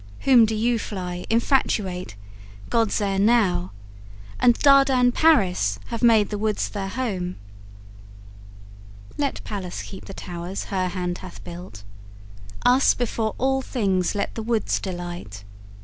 Whom 0.21 0.47
do 0.47 0.55
you 0.55 0.79
fly, 0.79 1.25
infatuate? 1.29 2.15
gods 2.71 2.99
ere 3.01 3.19
now, 3.19 3.71
And 4.39 4.57
Dardan 4.57 5.11
Paris, 5.11 5.77
have 5.89 6.01
made 6.01 6.31
the 6.31 6.39
woods 6.39 6.69
their 6.69 6.87
home. 6.87 7.35
Let 9.19 9.43
Pallas 9.43 9.83
keep 9.83 10.05
the 10.05 10.15
towers 10.15 10.63
her 10.73 10.87
hand 10.87 11.19
hath 11.19 11.43
built, 11.43 11.83
Us 12.65 12.95
before 12.95 13.35
all 13.37 13.61
things 13.61 14.15
let 14.15 14.33
the 14.33 14.41
woods 14.41 14.79
delight. 14.79 15.43